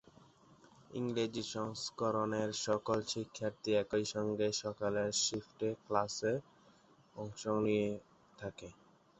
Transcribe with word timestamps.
ইংরেজি 0.91 1.43
সংস্করণের 1.53 2.49
সকল 2.65 2.97
শিক্ষার্থী 3.07 3.69
একই 3.75 4.05
সঙ্গে 4.13 4.47
সকালের 4.63 5.09
শিফটে 5.23 5.69
ক্লাসে 5.85 6.33
অংশ 7.15 7.41
নিয়ে 7.65 7.89
থাকে। 8.37 8.67